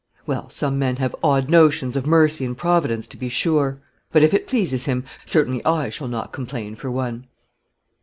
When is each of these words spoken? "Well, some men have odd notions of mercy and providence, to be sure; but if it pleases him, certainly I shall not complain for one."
"Well, 0.25 0.49
some 0.49 0.79
men 0.79 0.95
have 0.95 1.15
odd 1.23 1.47
notions 1.47 1.95
of 1.95 2.07
mercy 2.07 2.43
and 2.43 2.57
providence, 2.57 3.05
to 3.09 3.17
be 3.17 3.29
sure; 3.29 3.83
but 4.11 4.23
if 4.23 4.33
it 4.33 4.47
pleases 4.47 4.85
him, 4.85 5.03
certainly 5.25 5.63
I 5.63 5.89
shall 5.89 6.07
not 6.07 6.33
complain 6.33 6.73
for 6.73 6.89
one." 6.89 7.27